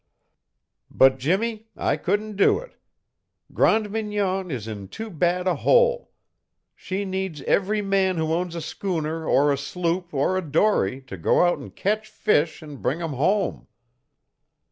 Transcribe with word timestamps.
"But, 0.89 1.19
Jimmie, 1.19 1.67
I 1.77 1.95
couldn't 1.95 2.35
do 2.35 2.57
it. 2.57 2.71
Grande 3.53 3.91
Mignon 3.91 4.49
is 4.49 4.67
in 4.67 4.87
too 4.87 5.11
bad 5.11 5.45
a 5.45 5.57
hole. 5.57 6.09
She 6.75 7.05
needs 7.05 7.43
every 7.43 7.83
man 7.83 8.17
who 8.17 8.33
owns 8.33 8.55
a 8.55 8.61
schooner 8.61 9.27
or 9.27 9.53
a 9.53 9.59
sloop 9.59 10.11
or 10.11 10.39
a 10.39 10.41
dory 10.41 11.01
to 11.03 11.17
go 11.17 11.43
out 11.45 11.59
and 11.59 11.75
catch 11.75 12.09
fish 12.09 12.63
and 12.63 12.81
bring 12.81 12.99
'em 12.99 13.13
home. 13.13 13.67